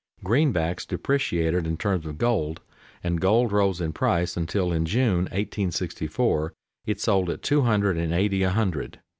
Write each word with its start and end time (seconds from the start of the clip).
Greenbacks 0.25 0.87
depreciated 0.87 1.67
in 1.67 1.77
terms 1.77 2.07
of 2.07 2.17
gold, 2.17 2.59
and 3.03 3.21
gold 3.21 3.51
rose 3.51 3.79
in 3.79 3.93
price 3.93 4.35
until, 4.35 4.71
in 4.73 4.83
June, 4.83 5.25
1864, 5.25 6.53
it 6.87 6.99
sold 6.99 7.29
at 7.29 7.43
two 7.43 7.61
hundred 7.61 7.97
and 7.99 8.11
eighty 8.11 8.41
a 8.41 8.49
hundred. 8.49 8.99